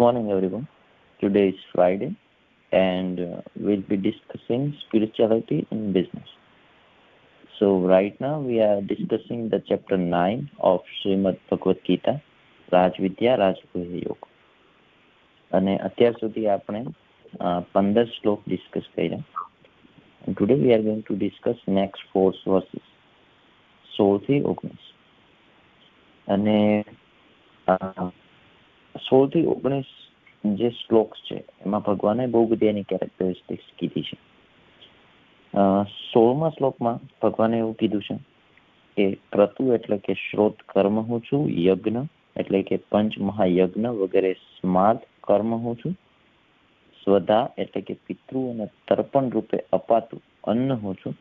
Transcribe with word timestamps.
morning, 0.00 0.30
everyone. 0.30 0.66
Today 1.20 1.48
is 1.48 1.54
Friday, 1.74 2.16
and 2.72 3.20
uh, 3.20 3.42
we'll 3.56 3.82
be 3.82 3.96
discussing 3.98 4.74
spirituality 4.80 5.66
in 5.70 5.92
business. 5.92 6.28
So, 7.58 7.78
right 7.78 8.18
now, 8.18 8.40
we 8.40 8.60
are 8.60 8.80
discussing 8.80 9.50
the 9.50 9.62
chapter 9.68 9.98
9 9.98 10.50
of 10.60 10.80
Srimad 10.96 11.38
Bhagavad 11.50 11.84
Gita, 11.84 12.20
રાજવિદ્યા 12.72 13.36
Rajgriha 13.36 13.92
યોગ 13.98 14.20
અને 15.52 15.74
અત્યાર 15.78 16.14
સુધી 16.20 16.48
આપણે 16.48 16.80
પંદર 17.72 18.08
શ્લોક 18.14 18.40
discuss 18.46 18.88
કર્યા 18.94 19.22
today 20.28 20.54
we 20.54 20.72
are 20.72 20.82
going 20.82 21.02
to 21.04 21.16
discuss 21.16 21.60
next 21.68 22.08
four 22.12 22.32
verses 22.46 22.86
સોળથી 23.86 24.42
ઓગણીસ 24.52 24.86
અને 26.28 26.58
સોળથી 28.95 29.45
ઓગણીસ 29.45 29.89
જે 30.43 30.69
શ્લોક્સ 30.71 31.19
છે, 31.27 31.43
એમાં 31.65 31.81
ભગવાને 31.81 32.27
બહુ 32.27 32.47
બધી 32.47 32.67
એની 32.67 32.83
કેરેક્ટરિસ્ટિક્સ 32.83 33.67
કીધી 33.77 34.03
છે. 34.03 34.17
સોળમા 36.11 36.51
શ્લોકમાં 36.57 36.99
ભગવાને 37.21 37.57
એવું 37.57 37.75
કીધું 37.75 38.03
છે 38.07 38.17
કે 38.97 39.05
ક્રતુ 39.31 39.73
એટલે 39.73 39.97
કે 39.97 40.13
શ્રોત 40.13 40.57
કર્મ 40.67 40.97
હું 40.99 41.21
છું, 41.21 41.49
યજ્ઞ 41.49 42.01
એટલે 42.35 42.63
કે 42.63 42.77
પંચ 42.91 43.19
મહાયજ્ઞ 43.19 43.89
વગેરે 43.99 44.33
સ્માર્ટ 44.33 45.03
કર્મ 45.23 45.51
હું 45.63 45.75
છું, 45.77 45.95
સ્વધા 47.03 47.51
એટલે 47.57 47.81
કે 47.81 47.95
પિતૃ 48.07 48.35
અને 48.51 48.65
તર્પણ 48.87 49.31
રૂપે 49.31 49.57
અપાતું 49.73 50.21
અન્ન 50.43 50.71
હું 50.71 50.95
છું, 50.95 51.15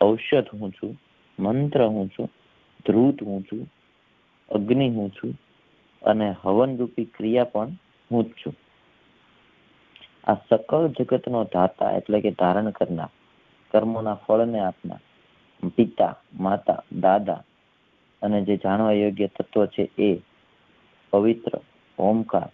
ઔષધ 0.00 0.50
હું 0.60 0.72
છું, 0.72 0.98
મંત્ર 1.38 1.80
હું 1.86 2.10
છું, 2.10 2.28
ધ્રુત 2.86 3.20
હું 3.22 3.44
છું, 3.44 3.66
અગ્નિ 4.48 4.88
હું 4.90 5.10
છું 5.10 5.36
અને 6.06 6.28
હવન 6.42 6.76
રૂપી 6.76 7.04
ક્રિયા 7.04 7.44
પણ 7.44 7.76
હું 8.10 8.24
જ 8.24 8.32
છું. 8.32 8.56
આ 10.26 10.38
સકળ 10.50 10.86
જગતનો 10.88 11.44
ધાતા 11.44 11.90
એટલે 11.90 12.20
કે 12.20 12.30
ધારણ 12.30 12.70
કરનાર, 12.70 13.12
કર્મોના 13.74 14.14
ફળને 14.14 14.60
આપનાર, 14.60 15.02
પિતા, 15.76 16.14
માતા, 16.40 16.80
દાદા 17.00 17.42
અને 18.22 18.38
જે 18.42 18.56
જાણવા 18.56 18.92
યોગ્ય 18.92 19.28
તત્વ 19.28 19.66
છે 19.66 19.90
એ 19.98 20.10
પવિત્ર, 21.12 21.58
ઓમકાર 21.98 22.50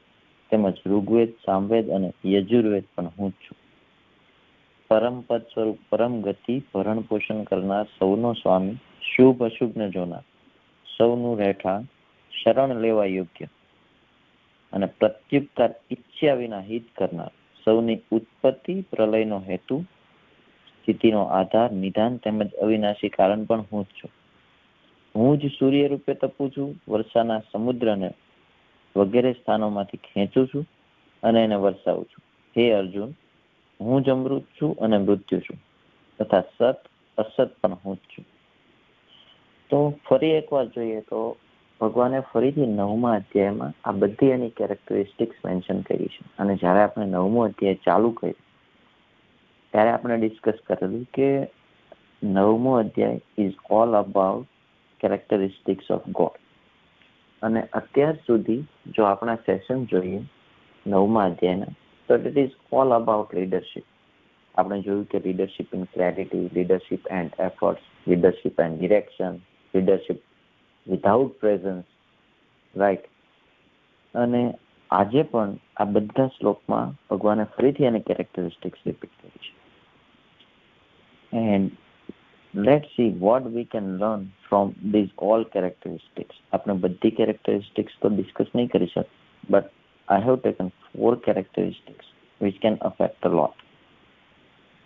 તેમજ 0.51 0.77
ઋગ્વેદ, 0.87 1.31
સામવેદ 1.45 1.91
અને 1.91 2.13
યજુર્વેદ 2.25 2.85
પણ 2.95 3.09
હું 3.19 3.31
જ 3.31 3.35
છું. 3.35 3.59
પરમ 4.91 5.17
પદ 5.21 5.43
સ્વરૂપ, 5.53 5.79
પરમ 5.89 6.15
ગતિ, 6.23 6.55
ભરણ 6.75 7.01
પોષણ 7.01 7.45
કરનાર 7.45 7.87
સૌનો 7.99 8.33
સ્વામી 8.33 8.79
શુભ 9.03 9.43
અશુભને 9.43 9.87
જોનાર, 9.91 10.25
સૌનું 10.99 11.39
રહેઠાણ 11.39 11.89
શરણ 12.43 12.81
લેવા 12.81 13.05
યોગ્ય. 13.05 13.47
અને 14.73 14.87
પ્રત્યુત્તર 14.87 15.71
ઈચ્છ્યા 15.91 16.35
વિના 16.35 16.61
હિત 16.61 16.85
કરનાર 16.97 17.31
સૌની 17.65 18.01
ઉત્પત્તિ 18.11 18.81
પ્રલયનો 18.81 19.39
હેતુ, 19.39 19.85
સ્થિતિનો 20.81 21.23
આધાર, 21.23 21.73
નિધાન 21.73 22.17
તેમજ 22.17 22.55
અવિનાશી 22.55 23.09
કારણ 23.09 23.45
પણ 23.45 23.65
હું 23.73 23.85
જ 23.85 23.87
છું. 23.87 24.11
હું 25.17 25.39
જ 25.39 25.51
સૂર્ય 25.59 25.89
રૂપે 25.89 26.15
તપું 26.15 26.51
છું, 26.51 26.81
વર્ષાના 26.89 27.41
સમુદ્રને 27.53 28.11
વગેરે 28.97 29.33
સ્થાનોમાંથી 29.33 29.97
ખેંચું 29.97 30.47
છું 30.47 30.67
અને 31.23 31.45
એને 31.45 31.55
વરસાવું 31.55 32.05
છું. 32.05 32.25
હે 32.57 32.73
અર્જુન, 32.73 33.15
હું 33.81 34.03
જ 34.03 34.11
અમૃત 34.11 34.43
છું 34.43 34.77
અને 34.77 34.99
મૃત્યુ 34.99 35.41
છું 35.41 35.59
તથા 36.19 36.41
સત 36.41 36.77
અસત 37.19 37.51
પણ 37.61 37.75
હું 37.85 37.97
જ 37.97 37.99
છું. 37.99 38.25
તો 39.71 39.95
ફરી 40.09 40.31
એકવાર 40.31 40.67
જોઈએ 40.67 41.01
તો 41.01 41.37
ભગવાને 41.83 42.21
ફરીથી 42.33 42.67
નવમા 42.73 43.15
અધ્યાયમાં 43.15 43.75
આ 43.85 43.95
બધી 44.01 44.31
એની 44.31 44.57
કેરેક્ટરિસ્ટિક્સ 44.59 45.39
મેન્શન 45.45 45.81
કરી 45.81 46.11
છે. 46.15 46.23
અને 46.39 46.55
જ્યારે 46.57 46.83
આપણે 46.83 47.07
નવમો 47.07 47.45
અધ્યાય 47.45 47.85
ચાલુ 47.87 48.11
કર્યું, 48.11 48.41
ત્યારે 49.73 49.91
આપણે 49.91 50.17
ડિસ્કસ 50.19 50.63
કરેલું 50.67 51.05
કે 51.15 51.29
નવમો 52.23 52.73
અધ્યાય 52.77 53.21
is 53.39 53.59
all 53.71 53.95
about 53.95 54.49
characteristics 55.01 55.91
of 55.91 56.09
God 56.11 56.41
અને 57.43 57.63
અત્યાર 57.73 58.17
સુધી 58.27 58.61
જો 58.97 59.03
આપણા 59.05 59.39
સેશન 59.47 59.87
જોઈએ 59.87 60.21
નવમા 60.87 61.25
અધ્યાયના, 61.25 61.75
તો 62.09 62.15
it 62.17 62.37
is 62.37 62.55
all 62.73 62.91
about 62.93 63.35
leadership 63.35 63.87
આપણે 64.55 64.83
જોયું 64.83 65.07
કે 65.07 65.19
leadership 65.19 65.75
in 65.75 65.89
clarity 65.95 66.45
leadership 66.55 67.09
and 67.11 67.41
efforts 67.41 67.89
leadership 68.09 68.61
and 68.61 68.79
direction 68.79 69.41
leadership 69.75 70.21
without 70.87 71.39
presence 71.39 71.85
right 72.75 73.07
અને 74.15 74.43
આજે 74.91 75.23
પણ 75.25 75.53
આ 75.77 75.89
બધા 75.95 76.29
શ્લોકમાં 76.29 76.97
ભગવાને 77.11 77.45
ફરીથી 77.55 77.87
એની 77.87 78.09
કેરેક્ટરિસ્ટિક્સ 78.09 78.87
રિપીટ 78.87 79.15
કરી 79.21 79.41
છે 79.45 79.53
and 81.55 81.71
let's 82.55 82.89
see 82.97 83.11
what 83.19 83.45
we 83.49 83.65
can 83.65 83.87
learn 83.99 84.25
from 84.49 84.75
these 84.95 85.13
all 85.19 85.45
characteristics 85.55 86.35
આપણે 86.53 86.75
બધી 86.75 87.13
characteristics 87.13 87.95
તો 88.01 88.09
ડિસ્કસ 88.09 88.51
નહીં 88.55 88.69
કરી 88.69 88.87
શક 88.87 89.09
but 89.45 89.71
I 90.09 90.19
have 90.19 90.39
taken 90.43 90.69
four 90.89 91.13
characteristics 91.19 92.07
which 92.41 92.59
can 92.61 92.77
affect 92.81 93.21
a 93.23 93.33
lot 93.33 93.57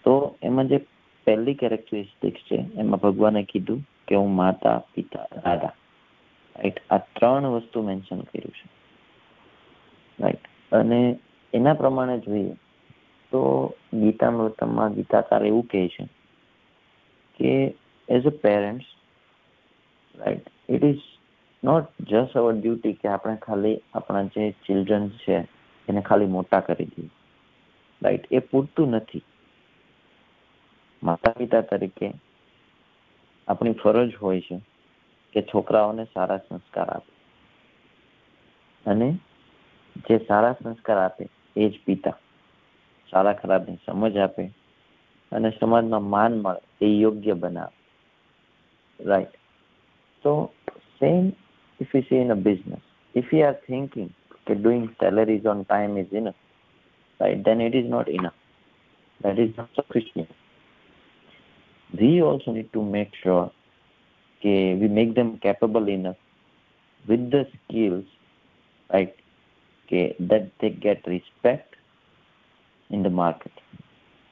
તો 0.05 0.15
એમાં 0.43 0.69
જે 0.69 0.79
પહેલી 1.27 1.55
કેરેક્ટરિસ્ટિક્સ 1.55 2.47
છે 2.49 2.59
એમાં 2.77 3.01
ભગવાને 3.01 3.43
કીધું 3.45 3.81
કે 4.09 4.15
હું 4.15 4.33
માતા 4.35 4.79
પિતા 4.95 5.27
દાદા 5.37 5.75
રાઈટ 6.57 6.79
આ 6.91 6.99
ત્રણ 6.99 7.47
વસ્તુ 7.47 7.83
મેન્શન 7.83 8.23
કર્યું 8.23 8.53
છે. 8.53 8.69
રાઈટ 10.19 10.49
અને 10.73 11.19
એના 11.53 11.75
પ્રમાણે 11.75 12.19
જોઈએ 12.19 12.57
તો 13.33 13.75
ગીતામૃતમમાં 13.93 14.95
ગીતાકાર 14.95 15.47
એવું 15.47 15.67
કહે 15.67 15.89
છે 15.89 16.09
કે 17.41 17.75
as 18.09 18.27
a 18.27 18.31
parents 18.31 18.87
right 20.15 20.51
it 20.69 20.85
is 20.85 21.05
not 21.63 21.87
just 22.01 22.37
our 22.37 22.53
duty 22.53 22.93
કે 22.93 23.09
આપણે 23.09 23.37
ખાલી 23.37 23.83
આપણા 23.95 24.23
જે 24.23 24.55
ચિલ્ડ્રન 24.67 25.09
છે 25.09 25.49
એને 25.89 26.03
ખાલી 26.03 26.27
મોટા 26.27 26.61
કરી 26.61 26.85
દઈએ. 26.85 27.11
રાઈટ 28.03 28.33
એ 28.33 28.39
પૂરતું 28.41 28.91
નથી. 28.91 29.23
માતા 31.03 31.31
પિતા 31.31 31.63
તરીકે 31.63 32.13
આપણી 33.49 33.73
ફરજ 33.73 34.15
હોય 34.15 34.41
છે 34.41 34.61
કે 35.37 35.43
છોકરાઓને 35.43 36.05
સારા 36.05 36.37
સંસ્કાર 36.37 36.89
આપે 36.91 37.13
અને 38.87 39.09
જે 40.09 40.19
સારા 40.19 40.53
સંસ્કાર 40.53 40.99
આપે 40.99 41.29
એ 41.57 41.69
જ 41.69 41.81
પિતા 41.85 42.15
સારા 43.11 43.33
ખરાબની 43.33 43.77
સમજ 43.87 44.17
આપે 44.17 44.51
અને 45.33 45.51
સમાજમાં 45.51 46.03
માન 46.03 46.39
મળે 46.39 46.63
એ 46.81 47.01
યોગ્ય 47.01 47.35
બનાવે 47.35 47.77
right 49.01 49.37
same 51.01 51.33
if 51.81 51.95
you 51.95 52.03
see 52.03 52.17
in 52.17 52.31
a 52.31 52.35
business 52.35 52.81
if 53.15 53.33
you 53.33 53.45
are 53.45 53.59
thinking 53.67 54.11
that 54.47 54.63
doing 54.63 54.89
salaries 55.01 55.45
on 55.45 55.65
time 55.65 55.97
is 55.97 56.13
enough 56.13 56.35
right 57.21 57.45
then 57.45 57.61
it 57.61 57.75
is 57.75 57.85
not 57.91 58.09
enough 58.09 58.35
that 59.21 59.39
is 59.39 59.57
not 59.57 59.69
sufficient 59.75 60.31
we 62.01 62.23
also 62.23 62.53
need 62.53 62.73
to 62.73 62.83
make 62.83 63.11
sure 63.23 63.45
okay, 63.45 63.66
we 64.43 64.89
make 64.89 65.15
them 65.15 65.39
capable 65.39 65.89
enough 65.89 66.17
with 67.05 67.31
the 67.31 67.47
skills 67.55 68.05
right 68.91 69.15
okay, 69.89 70.15
that 70.21 70.51
they 70.61 70.71
get 70.71 71.07
respect 71.07 71.77
in 72.91 73.03
the 73.03 73.11
market. 73.11 73.53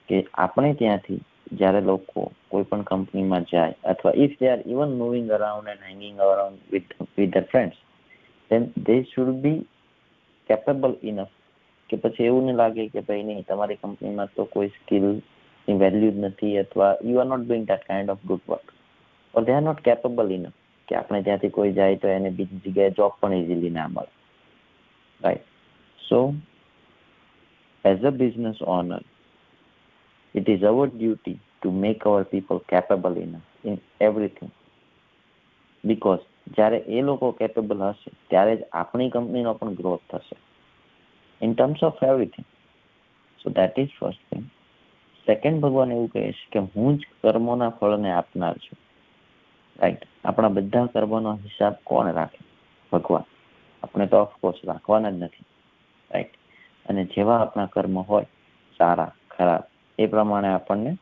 કે 0.09 0.17
આપણે 0.35 0.71
ત્યાંથી 0.75 1.21
જ્યારે 1.53 1.81
લોકો 1.81 2.25
કોઈ 2.49 2.63
પણ 2.63 2.83
કંપનીમાં 2.85 3.47
જાય 3.53 3.77
અથવા 3.85 4.15
if 4.17 4.35
they 4.41 4.51
are 4.51 4.61
even 4.67 4.93
moving 4.97 5.31
around 5.31 5.69
and 5.69 5.87
hanging 5.91 6.19
around 6.27 6.59
with 6.71 6.93
with 7.17 7.31
their 7.31 7.47
friends 7.53 7.79
then 8.51 8.69
they 8.89 8.97
should 9.05 9.33
be 9.45 9.61
capable 10.49 10.95
enough 11.03 11.33
કે 11.91 11.97
પછી 11.97 12.27
એવું 12.27 12.45
નહીં 12.45 12.61
લાગે 12.63 12.85
કે 12.89 13.07
ભાઈ 13.09 13.27
નહીં 13.31 13.45
તમારી 13.45 13.81
કંપનીમાં 13.81 14.35
તો 14.37 14.47
કોઈ 14.47 14.73
સ્કિલની 14.77 15.81
વેલ્યુ 15.81 16.13
જ 16.13 16.29
નથી 16.29 16.55
અથવા 16.59 16.93
you 17.03 17.21
are 17.21 17.29
not 17.33 17.47
doing 17.47 17.67
that 17.67 17.89
kind 17.89 18.15
of 18.17 18.25
good 18.25 18.45
work 18.47 18.74
or 19.35 19.45
they 19.45 19.53
are 19.53 19.63
not 19.63 19.81
capable 19.81 20.31
enough 20.31 20.57
કે 20.89 20.97
આપણે 20.97 21.23
ત્યાંથી 21.23 21.51
કોઈ 21.51 21.73
જાય 21.73 21.97
તો 21.97 22.09
એને 22.09 22.31
બીજી 22.31 22.63
જગ્યાએ 22.65 22.97
જોબ 22.99 23.13
પણ 23.21 23.39
ઇઝીલી 23.39 23.71
ના 23.71 23.89
મળે. 23.89 24.13
Right 25.21 25.47
so 25.99 26.21
as 27.85 28.05
a 28.05 28.13
business 28.13 28.63
owner 28.77 29.03
it 30.35 30.49
is 30.49 30.65
our 30.65 30.89
duty 30.89 31.39
to 31.39 31.73
make 31.79 32.07
our 32.07 32.25
people 32.25 32.63
capable 32.69 33.19
in 33.19 33.35
in 33.65 33.81
everything 34.01 34.53
because 35.85 36.25
જ્યારે 36.47 36.79
એ 36.89 37.03
લોકો 37.03 37.33
કેપેબલ 37.33 37.83
હશે, 37.83 38.11
ત્યારે 38.31 38.57
જ 38.57 38.63
આપણી 38.73 39.11
કંપનીનો 39.11 39.55
પણ 39.55 39.75
ગ્રોથ 39.75 40.05
થશે. 40.11 40.37
In 41.41 41.55
terms 41.55 41.83
of 41.83 42.03
everything 42.03 42.47
so 43.41 43.51
that 43.51 43.79
is 43.79 43.95
first 43.99 44.25
thing 44.31 44.47
second 45.27 45.61
ભગવાન 45.61 45.93
એવું 45.93 46.09
કહે 46.09 46.25
છે 46.33 46.49
કે 46.53 46.67
હું 46.75 46.99
જ 46.99 47.13
કર્મોના 47.23 47.77
ફળને 47.79 48.11
આપનાર 48.13 48.57
છું. 48.59 48.79
રાઈટ 49.79 50.03
આપણા 50.25 50.51
બધા 50.51 50.87
કર્મોનો 50.87 51.37
હિસાબ 51.45 51.77
કોણ 51.85 52.15
રાખે 52.15 52.41
ભગવાન 52.93 53.31
આપણે 53.83 54.07
તો 54.07 54.23
ઓફકોર્સ 54.23 54.65
રાખવાના 54.65 55.11
જ 55.11 55.21
નથી 55.21 55.47
રાઈટ 56.11 56.35
અને 56.87 57.07
જેવા 57.07 57.39
આપણા 57.41 57.69
કર્મ 57.69 57.97
હોય 58.09 58.29
સારા 58.81 59.13
ખરાબ 59.31 59.65
એ 59.99 60.07
પ્રમાણે 60.07 60.51
આપણને 60.51 60.93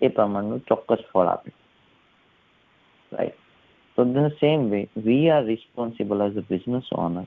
એ 0.00 0.08
પ્રમાણનું 0.10 0.66
ચોક્કસ 0.68 1.02
ફળ 1.10 1.28
આપે 1.28 1.50
right 3.12 3.44
in 3.98 4.12
the 4.12 4.32
same 4.40 4.70
way, 4.70 4.88
we 4.96 5.30
are 5.30 5.42
responsible 5.44 6.22
as 6.22 6.36
a 6.36 6.42
business 6.42 6.84
owner 6.92 7.26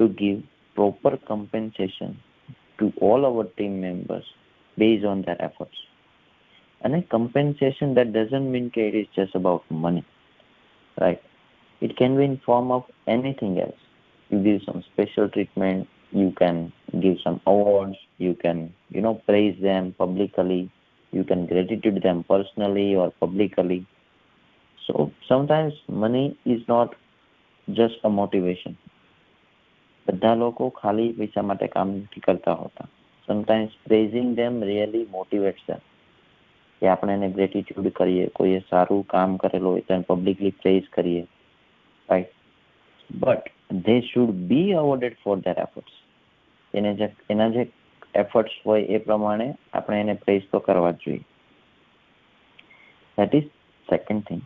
to 0.00 0.08
give 0.10 0.42
proper 0.76 1.16
compensation 1.18 2.16
to 2.78 2.92
all 3.00 3.26
our 3.26 3.44
team 3.58 3.80
members 3.80 4.24
based 4.76 5.04
on 5.04 5.22
their 5.22 5.40
efforts. 5.42 5.76
And 6.81 6.95
a 6.95 7.01
compensation 7.03 7.93
that 7.95 8.13
doesn't 8.13 8.51
mean 8.51 8.71
that 8.75 8.81
it 8.81 8.95
is 8.95 9.07
just 9.15 9.35
about 9.35 9.63
money, 9.69 10.03
right? 10.99 11.21
It 11.81 11.95
can 11.97 12.17
be 12.17 12.23
in 12.23 12.37
form 12.37 12.71
of 12.71 12.83
anything 13.07 13.59
else. 13.59 13.81
You 14.29 14.39
give 14.43 14.61
some 14.63 14.83
special 14.83 15.29
treatment, 15.29 15.87
you 16.11 16.31
can 16.31 16.71
give 16.99 17.17
some 17.23 17.39
awards, 17.45 17.97
you 18.17 18.33
can, 18.33 18.73
you 18.89 19.01
know, 19.01 19.15
praise 19.15 19.61
them 19.61 19.93
publicly, 19.97 20.71
you 21.13 21.23
can 21.23 21.45
gratitude 21.45 22.01
them 22.01 22.23
personally 22.23 22.95
or 22.95 23.11
publicly. 23.11 23.85
So 24.87 25.11
sometimes 25.27 25.73
money 25.87 26.37
is 26.45 26.61
not 26.67 26.95
just 27.67 27.95
a 28.03 28.09
motivation. 28.09 28.77
બધા 30.07 30.33
લોકો 30.35 30.69
ખાલી 30.69 31.13
પૈસા 31.13 31.41
માટે 31.41 31.67
કામ 31.67 31.89
નથી 31.89 32.19
કરતા 32.19 32.53
હોતા 32.53 32.85
sometimes 33.27 33.73
praising 33.85 34.35
them 34.35 34.63
really 34.63 35.03
motivates 35.11 35.63
them 35.67 35.81
કે 36.82 36.88
આપણે 36.88 37.14
એને 37.14 37.28
ગ્રેટિટ્યુડ 37.28 37.92
કરીએ, 37.92 38.26
કોઈએ 38.28 38.60
સારું 38.70 39.04
કામ 39.06 39.36
કરેલું 39.36 39.72
હોય 39.72 39.80
તો 39.80 39.94
એને 39.94 40.08
પબ્લિકલી 40.08 40.50
પ્રેઝ 40.50 40.88
કરીએ. 40.92 41.22
Right 42.08 42.34
but 43.10 43.80
they 43.86 44.00
should 44.00 44.34
be 44.48 44.74
awarded 44.74 45.16
for 45.22 45.36
their 45.36 45.58
efforts 45.58 45.96
એને 46.74 46.94
જે, 46.94 47.08
એના 47.30 47.48
જે 47.48 47.68
એફર્ટ્સ 48.14 48.58
હોય 48.66 48.84
એ 48.84 48.98
પ્રમાણે 48.98 49.48
આપણે 49.72 50.00
એને 50.00 50.14
પ્રેઝ 50.14 50.44
તો 50.50 50.60
કરવા 50.60 50.90
જ 50.90 51.02
જોઈએ. 51.04 51.24
That 53.18 53.34
is 53.34 53.48
second 53.88 54.28
thing 54.28 54.44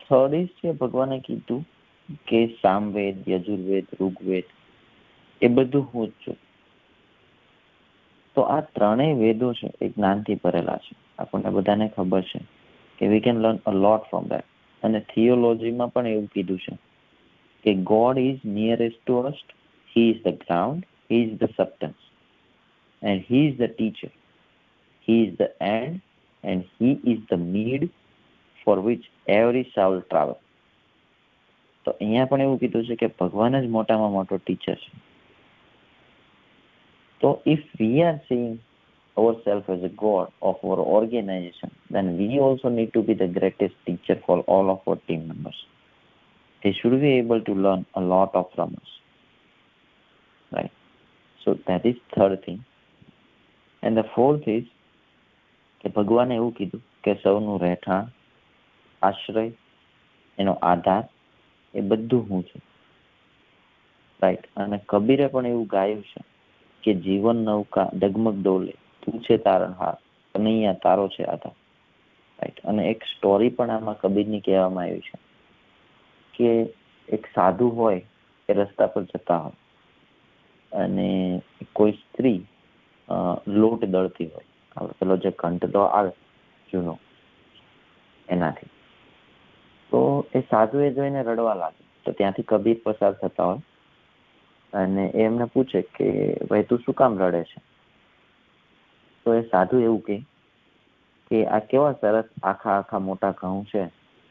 third 0.00 0.34
is 0.34 0.52
છે 0.60 0.72
ભગવાને 0.72 1.20
કીધું 1.20 1.64
કે 2.26 2.40
સામવેદ, 2.62 3.16
યજુર્વેદ, 3.28 3.86
ઋગ્વેદ, 4.00 4.44
એ 5.42 5.48
બધું 5.48 5.88
હું 5.94 6.06
જ 6.06 6.12
છું. 6.26 6.38
તો 8.38 8.46
આ 8.46 8.60
ત્રણેય 8.74 9.20
વેદો 9.22 9.52
છે, 9.52 9.68
એ 9.80 9.86
જ્ઞાનથી 9.88 10.40
ભરેલા 10.42 10.78
છે. 10.78 10.96
આપણને 11.18 11.50
બધાને 11.50 11.86
ખબર 11.94 12.24
છે 12.30 12.40
કે 12.98 13.08
we 13.12 13.20
can 13.20 13.40
learn 13.42 13.58
a 13.64 13.72
lot 13.76 14.04
from 14.10 14.28
that 14.28 14.46
અને 14.82 15.00
થિયોલોજીમાં 15.12 15.90
પણ 15.90 16.10
એવું 16.10 16.28
કીધું 16.34 16.60
છે 16.64 16.74
કે 17.64 17.74
God 17.84 18.20
is 18.22 18.44
nearest 18.58 19.00
to 19.00 19.16
us 19.30 19.56
he 19.90 20.10
is 20.10 20.20
the 20.26 20.38
ground 20.44 20.86
he 21.08 21.22
is 21.22 21.34
the 21.40 21.54
substance 21.56 22.00
and 23.02 23.26
he 23.30 23.44
is 23.46 23.56
the 23.56 23.72
teacher 23.72 24.12
he 25.08 25.18
is 25.24 25.34
the 25.40 25.66
end 25.70 25.98
and 26.44 26.70
he 26.76 26.94
is 27.12 27.24
the 27.32 27.44
need 27.48 27.88
for 28.60 28.78
which 28.86 29.10
every 29.38 29.66
soul 29.74 30.00
travel 30.02 30.38
તો 31.86 31.90
અહીંયા 31.90 32.30
પણ 32.30 32.40
એવું 32.40 32.58
કીધું 32.58 32.88
છે 32.88 33.00
કે 33.02 33.12
ભગવાન 33.20 33.60
જ 33.60 33.74
મોટામાં 33.76 34.12
મોટો 34.12 34.38
ટીચર 34.38 34.78
છે. 34.84 35.07
તો 37.20 37.28
if 37.46 37.62
we 37.80 37.90
are 38.02 38.18
seeing 38.28 38.60
ourselves 39.16 39.66
as 39.68 39.82
a 39.82 39.92
god 39.96 40.28
of 40.42 40.56
our 40.62 40.80
organization, 40.98 41.70
then 41.90 42.16
we 42.18 42.38
also 42.38 42.68
need 42.68 42.92
to 42.92 43.02
be 43.02 43.14
the 43.14 43.26
greatest 43.28 43.74
teacher 43.86 44.16
for 44.26 44.40
all 44.42 44.70
of 44.70 44.80
our 44.86 44.96
team 45.08 45.26
members. 45.28 45.58
They 46.62 46.72
should 46.72 47.00
be 47.00 47.12
able 47.14 47.40
to 47.40 47.54
learn 47.54 47.86
a 47.94 48.00
lot 48.02 48.34
of 48.34 48.46
from 48.54 48.74
us. 48.74 48.90
Right? 50.52 50.72
So 51.40 51.58
that 51.66 51.84
is 51.84 51.96
third 52.16 52.44
thing. 52.44 52.64
And 53.82 53.96
the 53.96 54.06
fourth 54.14 54.46
is 54.48 54.64
કે 55.80 55.88
ભગવાને 55.88 56.34
એવું 56.36 56.54
કીધું 56.54 56.80
કે 57.04 57.12
સૌનું 57.22 57.60
રહેઠાણ 57.62 58.06
આશ્રય 59.02 59.44
એનો 60.38 60.54
આધાર 60.62 61.04
એ 61.74 61.84
બધું 61.90 62.24
હું 62.30 62.42
છું 62.48 62.64
રાઈટ 64.22 64.48
અને 64.56 64.78
કબીરે 64.92 65.28
પણ 65.28 65.50
એવું 65.52 65.68
ગાયું 65.74 66.02
છે 66.10 66.24
કે 66.88 66.96
જીવન 67.04 67.40
નૌકા 67.44 67.88
ડગમગ 67.94 68.42
ડોલે 68.42 68.74
તું 69.02 69.24
છે 69.24 69.38
તારણહાર 69.38 69.96
કનૈયા 70.34 70.82
તારો 70.82 71.08
છે 71.08 71.24
આધાર. 71.26 71.56
રાઈટ 72.38 72.60
અને 72.64 72.82
એક 72.90 73.08
સ્ટોરી 73.12 73.50
પણ 73.50 73.70
આમાં 73.70 73.98
કબીરની 74.02 74.40
કહેવામાં 74.40 74.86
આવી 74.86 75.06
છે 75.06 75.18
કે 76.34 76.50
એક 77.08 77.32
સાધુ 77.34 77.68
હોય 77.70 78.00
એ 78.48 78.52
રસ્તા 78.52 78.86
પર 78.86 79.04
જતા 79.04 79.38
હોય 79.38 79.58
અને 80.84 81.08
કોઈ 81.72 81.92
સ્ત્રી 81.92 82.40
લોટ 83.56 83.84
દળતી 83.86 84.30
હોય. 84.32 84.48
પેલો 84.98 85.16
જે 85.16 85.30
ઘંટલો 85.32 85.84
આવે, 85.88 86.12
જૂનો, 86.68 86.94
એનાથી. 88.28 88.70
તો 89.92 90.00
એ 90.34 90.40
સાધુ 90.50 90.80
એ 90.80 90.90
જોઈને 90.90 91.22
રડવા 91.22 91.54
લાગે 91.54 91.82
તો 92.06 92.12
ત્યાંથી 92.12 92.42
કબીર 92.42 92.78
પસાર 92.84 93.12
થતા 93.12 93.44
હોય 93.44 93.62
અને 94.72 95.04
એ 95.08 95.24
એમને 95.24 95.44
પૂછે 95.44 95.82
કે, 95.96 96.08
ભાઈ, 96.48 96.66
તું 96.68 96.78
શું 96.84 96.94
કામ 96.94 97.18
રડે 97.18 97.42
છે? 97.44 97.60
તો 99.26 99.34
એ 99.34 99.42
સાધુ 99.50 99.80
એવું 99.80 100.02
કહે 100.06 100.16
કે, 101.30 101.38
આ 101.46 101.60
કેવા 101.70 101.94
સરસ 102.00 102.28
આખા 102.42 102.76
આખા 102.78 103.06
મોટા 103.08 103.34
ઘઉં 103.40 103.64
છે 103.70 103.82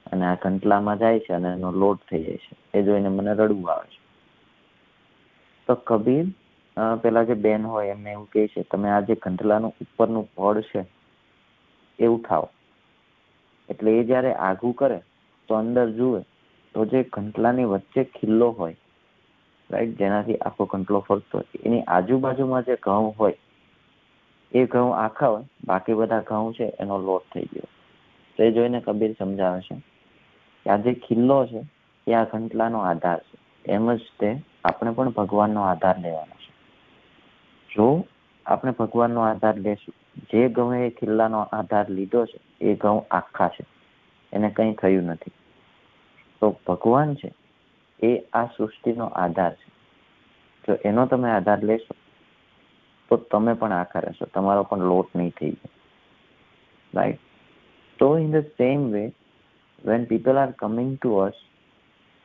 અને 0.05 0.25
આ 0.25 0.41
ઘંટલામાં 0.43 0.99
જાય 0.99 1.19
છે 1.19 1.33
અને 1.33 1.49
એનો 1.51 1.71
લોટ 1.71 1.99
થઈ 2.09 2.23
જાય 2.23 2.43
છે. 2.45 2.55
એ 2.73 2.83
જોઈને 2.83 3.09
મને 3.09 3.33
રડવું 3.33 3.71
આવે 3.71 3.87
છે. 3.93 3.99
તો 5.67 5.75
કબીર 5.87 6.25
પેલા 7.03 7.23
જે 7.23 7.35
બેન 7.35 7.65
હોય 7.65 7.91
એમને 7.91 8.11
એવું 8.11 8.29
કહે 8.31 8.47
છે, 8.47 8.63
તમે 8.63 8.89
આ 8.89 9.01
જે 9.01 9.15
ઘંટલાનું 9.15 9.73
ઉપરનું 9.81 10.25
પડ 10.35 10.65
છે, 10.71 10.81
એ 11.99 12.07
ઉઠાવો. 12.15 12.49
એટલે 13.69 13.91
એ 13.99 14.03
જ્યારે 14.09 14.31
આઘું 14.47 14.75
કરે, 14.75 14.99
તો 15.49 15.55
અંદર 15.55 15.87
જુએ 15.97 16.21
તો 16.75 16.85
જે 16.91 16.99
ઘંટલાની 17.15 17.71
વચ્ચે 17.71 18.01
ખિલ્લો 18.15 18.49
હોય 18.59 18.77
રાઈટ 19.71 19.97
જેનાથી 19.97 20.35
આખો 20.35 20.65
કંટલો 20.65 20.99
ફરતો 20.99 21.43
એની 21.65 21.81
આજુબાજુમાં 21.81 22.63
જે 22.63 22.75
ઘઉં 22.75 23.15
હોય, 23.19 23.33
એ 24.51 24.65
ઘઉં 24.65 24.97
આખા 24.97 25.27
હોય, 25.27 25.43
બાકી 25.65 25.93
બધા 25.93 26.19
ઘઉં 26.19 26.53
છે, 26.53 26.73
એનો 26.79 26.97
લોટ 26.97 27.23
થઈ 27.33 27.41
ગયો. 27.41 27.67
તો 28.37 28.43
એ 28.43 28.51
જોઈને 28.51 28.79
કબીર 28.79 29.15
સમજાવે 29.19 29.61
છે 29.61 29.75
કે 30.63 30.69
આ 30.69 30.77
જે 30.77 30.93
ખિલ્લો 30.93 31.45
છે, 31.45 31.61
એ 32.07 32.13
આ 32.13 32.23
ઘંટલાનો 32.23 32.79
આધાર 32.79 33.19
છે. 33.19 33.71
એમ 33.71 33.93
જ 33.93 33.99
તે 34.19 34.41
આપણે 34.63 34.91
પણ 34.91 35.09
ભગવાનનો 35.09 35.61
આધાર 35.61 35.99
લેવાનો 35.99 36.35
છે. 36.35 36.53
જો 37.75 38.05
આપણે 38.45 38.71
ભગવાનનો 38.71 39.21
આધાર 39.21 39.57
લેશું, 39.57 39.93
જે 40.31 40.49
ઘઉં 40.49 40.75
એ 40.75 40.89
ખિલ્લાનો 40.89 41.39
આધાર 41.39 41.89
લીધો 41.89 42.25
છે, 42.25 42.39
એ 42.61 42.75
ઘઉં 42.75 43.05
આખા 43.11 43.47
છે. 43.47 43.65
એને 44.33 44.49
કંઈ 44.49 44.73
થયું 44.73 45.03
નથી. 45.03 45.31
તો 46.41 46.59
ભગવાન 46.67 47.15
છે 47.15 47.33
એ 48.03 48.19
આ 48.33 48.45
સૃષ્ટિનો 48.45 49.05
આધાર 49.05 49.53
છે. 49.53 49.69
જો 50.67 50.73
એનો 50.85 51.05
તમે 51.05 51.31
આધાર 51.31 51.63
લેશો, 51.63 51.95
તો 53.09 53.17
તમે 53.17 53.53
પણ 53.53 53.71
આખા 53.71 53.99
રહેશો. 53.99 54.25
તમારો 54.25 54.63
પણ 54.63 54.79
લોટ 54.79 55.15
નહીં 55.15 55.29
થઈ 55.29 55.51
જાય. 55.51 55.69
Right 56.93 57.19
so 57.99 58.07
in 58.17 58.31
the 58.31 58.45
same 58.61 58.83
way, 58.91 59.07
when 59.85 60.05
people 60.05 60.37
are 60.37 60.53
coming 60.63 60.97
to 60.97 61.09
us 61.19 61.33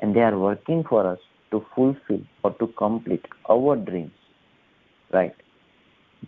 and 0.00 0.14
they 0.14 0.24
are 0.24 0.38
working 0.38 0.82
for 0.82 1.06
us 1.12 1.22
to 1.52 1.60
fulfill 1.74 2.22
or 2.44 2.50
to 2.50 2.66
complete 2.66 3.26
our 3.50 3.76
dreams, 3.76 4.18
right? 5.14 5.36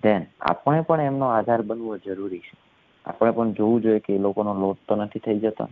Then 0.04 0.20
આપણે 0.40 0.80
પણ 0.80 1.00
એમનો 1.00 1.26
આધાર 1.26 1.62
બનવો 1.62 1.98
જરૂરી 1.98 2.38
છે. 2.38 2.56
આપણે 3.04 3.30
પણ 3.30 3.52
જોવું 3.52 3.80
જોઈએ 3.80 3.98
કે 3.98 4.14
એ 4.14 4.18
લોકોનો 4.18 4.54
લોટ 4.54 4.78
તો 4.88 4.96
નથી 4.96 5.18
થઈ 5.18 5.38
જતો. 5.38 5.68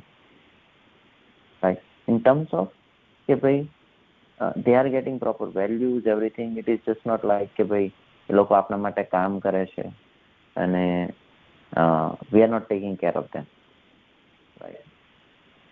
રાઈટ 1.62 1.78
ઇન 2.08 2.18
ટર્મ્સ 2.18 2.54
ઓફ 2.54 2.68
કે 3.28 3.34
ભાઈ 3.36 3.62
they 4.64 4.76
are 4.76 4.88
getting 4.88 5.18
proper 5.18 5.48
values 5.54 6.06
everything 6.06 6.58
it 6.58 6.68
is 6.68 6.84
just 6.86 7.06
not 7.06 7.24
like 7.24 7.52
કે 7.56 7.64
ભાઈ, 7.64 7.90
એ 8.28 8.32
લોકો 8.32 8.54
આપણા 8.54 8.84
માટે 8.84 9.02
કામ 9.06 9.40
કરે 9.40 9.64
છે 9.66 9.84
અને 10.56 10.84
we 12.32 12.42
are 12.42 12.50
not 12.50 12.66
taking 12.66 12.96
care 12.96 13.18
of 13.18 13.30
them 13.32 13.46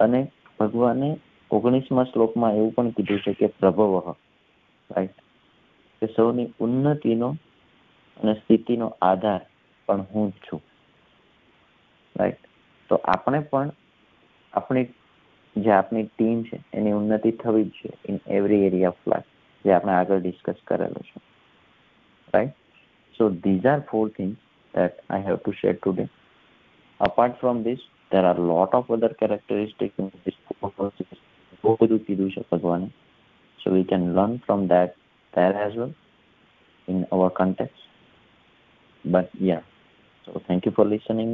અને 0.00 0.20
ભગવાને 0.60 1.10
ઓગણીસમા 1.50 2.04
શ્લોકમાં 2.04 2.56
એવું 2.56 2.74
પણ 2.74 2.94
કીધું 2.96 3.22
છે 3.24 3.32
કે 3.34 3.46
પ્રભવ. 3.58 4.14
રાઈટ 4.90 5.18
કે 6.02 6.06
સૌની 6.14 6.52
ઉન્નતિનો 6.60 7.28
અને 8.20 8.34
સ્થિતિનો 8.34 8.86
આધાર 9.02 9.42
પણ 9.88 10.06
હું 10.12 10.30
જ 10.30 10.46
છું. 10.46 10.62
રાઈટ 12.16 12.48
તો 12.90 13.00
આપણે 13.04 13.40
પણ 13.50 13.70
આપણી 14.52 14.86
જે 15.55 15.71
આપણી 15.71 16.09
ટીમ 16.09 16.41
છે 16.43 16.57
એની 16.73 16.91
ઉન્નતિ 16.91 17.31
થવી 17.43 17.65
જ 17.65 17.71
છે 17.79 17.91
in 18.09 18.19
every 18.39 18.65
area 18.65 18.89
of 18.89 19.07
life 19.07 19.31
જે 19.65 19.73
આપણે 19.73 19.95
આગળ 19.95 20.21
ડિસ્કસ 20.21 20.61
કરેલો 20.65 21.01
છે 21.09 21.25
right? 22.33 22.53
So 23.15 23.29
these 23.45 23.65
are 23.65 23.81
four 23.91 24.05
things 24.09 24.37
that 24.73 24.99
I 25.09 25.19
have 25.19 25.43
to 25.43 25.53
share 25.53 25.77
today. 25.85 26.09
Apart 26.99 27.39
from 27.39 27.63
this, 27.63 27.79
there 28.11 28.25
are 28.25 28.37
a 28.37 28.47
lot 28.53 28.73
of 28.73 28.91
other 28.91 29.11
characteristics 29.21 29.95
in 29.97 30.11
this 30.25 30.37
four 30.49 30.71
verses. 30.79 31.21
બહુ 31.63 31.71
બધું 31.79 31.99
કીધું 32.07 32.31
છે 32.31 32.41
ભગવાને 32.49 32.87
so 33.59 33.71
we 33.75 33.85
can 33.91 34.03
learn 34.17 34.33
from 34.37 34.65
that 34.67 34.91
there 35.33 35.55
as 35.67 35.73
well 35.75 35.93
our 37.11 37.29
context. 37.31 37.81
But 39.05 39.29
yeah, 39.41 39.61
so 40.27 40.41
thank 40.47 40.65
you 40.65 40.71
for 40.71 40.85
listening. 40.85 41.31